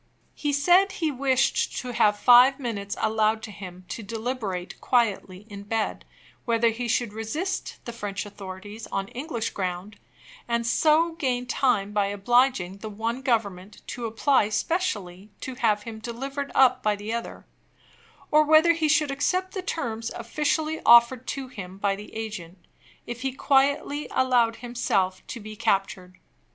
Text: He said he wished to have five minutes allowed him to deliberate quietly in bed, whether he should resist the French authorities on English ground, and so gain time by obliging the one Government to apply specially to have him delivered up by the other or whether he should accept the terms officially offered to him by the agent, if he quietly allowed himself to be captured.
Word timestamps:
He 0.33 0.51
said 0.51 0.93
he 0.93 1.11
wished 1.11 1.77
to 1.77 1.89
have 1.91 2.17
five 2.17 2.59
minutes 2.59 2.95
allowed 2.99 3.45
him 3.45 3.85
to 3.89 4.01
deliberate 4.01 4.81
quietly 4.81 5.45
in 5.47 5.61
bed, 5.61 6.05
whether 6.43 6.69
he 6.69 6.87
should 6.87 7.13
resist 7.13 7.77
the 7.85 7.93
French 7.93 8.25
authorities 8.25 8.87
on 8.87 9.09
English 9.09 9.51
ground, 9.51 9.99
and 10.47 10.65
so 10.65 11.11
gain 11.11 11.45
time 11.45 11.91
by 11.91 12.07
obliging 12.07 12.77
the 12.79 12.89
one 12.89 13.21
Government 13.21 13.83
to 13.89 14.07
apply 14.07 14.49
specially 14.49 15.29
to 15.41 15.53
have 15.53 15.83
him 15.83 15.99
delivered 15.99 16.51
up 16.55 16.81
by 16.81 16.95
the 16.95 17.13
other 17.13 17.45
or 18.31 18.43
whether 18.43 18.73
he 18.73 18.89
should 18.89 19.11
accept 19.11 19.53
the 19.53 19.61
terms 19.61 20.09
officially 20.15 20.81
offered 20.83 21.27
to 21.27 21.47
him 21.47 21.77
by 21.77 21.95
the 21.95 22.11
agent, 22.15 22.57
if 23.05 23.21
he 23.21 23.31
quietly 23.33 24.07
allowed 24.09 24.55
himself 24.55 25.21
to 25.27 25.39
be 25.39 25.55
captured. 25.55 26.17